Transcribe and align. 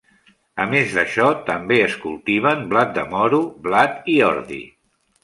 A 0.63 0.65
més 0.69 0.93
d'això, 0.99 1.27
també 1.49 1.77
es 1.87 1.97
cultiven 2.05 2.63
blat 2.71 2.95
de 2.97 3.05
moro, 3.13 3.43
blat 3.69 4.11
i 4.15 4.17
ordi. 4.31 4.59